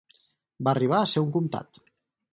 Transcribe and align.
Va 0.67 0.71
arribar 0.73 1.01
a 1.03 1.09
ser 1.13 1.25
un 1.27 1.31
comtat. 1.37 1.83